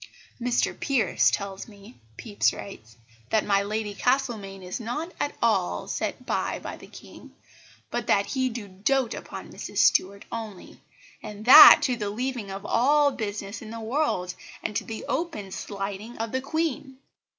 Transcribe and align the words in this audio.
"Mr 0.41 0.73
Pierce 0.79 1.29
tells 1.29 1.67
me," 1.67 2.01
Pepys 2.17 2.53
writes, 2.53 2.97
"that 3.29 3.45
my 3.45 3.61
Lady 3.61 3.93
Castlemaine 3.93 4.63
is 4.63 4.79
not 4.79 5.11
at 5.19 5.35
all 5.43 5.87
set 5.87 6.25
by 6.25 6.57
by 6.57 6.75
the 6.75 6.87
King, 6.87 7.35
but 7.91 8.07
that 8.07 8.25
he 8.25 8.49
do 8.49 8.67
doat 8.67 9.13
upon 9.13 9.51
Mrs 9.51 9.77
Stuart 9.77 10.25
only, 10.31 10.81
and 11.21 11.45
that 11.45 11.81
to 11.83 11.95
the 11.95 12.09
leaving 12.09 12.49
of 12.49 12.65
all 12.65 13.11
business 13.11 13.61
in 13.61 13.69
the 13.69 13.79
world, 13.79 14.33
and 14.63 14.75
to 14.75 14.83
the 14.83 15.05
open 15.07 15.51
slighting 15.51 16.17
of 16.17 16.31
the 16.31 16.41
Queen. 16.41 16.97